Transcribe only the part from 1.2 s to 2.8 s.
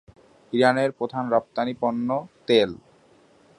রপ্তানিপণ্য তেল।